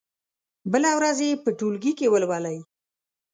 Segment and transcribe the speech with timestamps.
[0.71, 2.57] بله ورځ يې په ټولګي کې ولولئ.